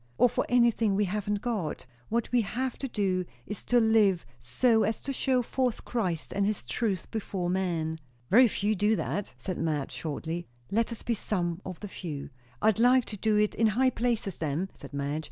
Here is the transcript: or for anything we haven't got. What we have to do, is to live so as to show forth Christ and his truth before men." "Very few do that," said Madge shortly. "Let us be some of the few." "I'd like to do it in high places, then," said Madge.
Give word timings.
or 0.17 0.27
for 0.27 0.47
anything 0.49 0.95
we 0.95 1.05
haven't 1.05 1.41
got. 1.43 1.85
What 2.09 2.31
we 2.31 2.41
have 2.41 2.75
to 2.79 2.87
do, 2.87 3.23
is 3.45 3.63
to 3.65 3.79
live 3.79 4.25
so 4.41 4.81
as 4.81 4.99
to 5.03 5.13
show 5.13 5.43
forth 5.43 5.85
Christ 5.85 6.33
and 6.33 6.43
his 6.43 6.63
truth 6.63 7.11
before 7.11 7.51
men." 7.51 7.99
"Very 8.31 8.47
few 8.47 8.73
do 8.75 8.95
that," 8.95 9.35
said 9.37 9.59
Madge 9.59 9.91
shortly. 9.91 10.47
"Let 10.71 10.91
us 10.91 11.03
be 11.03 11.13
some 11.13 11.61
of 11.63 11.79
the 11.81 11.87
few." 11.87 12.29
"I'd 12.63 12.79
like 12.79 13.05
to 13.05 13.15
do 13.17 13.37
it 13.37 13.53
in 13.53 13.67
high 13.67 13.91
places, 13.91 14.37
then," 14.37 14.71
said 14.73 14.91
Madge. 14.91 15.19